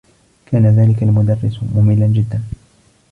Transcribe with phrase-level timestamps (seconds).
[0.45, 2.41] كان ذلك المدرّس مملاّ جدّا.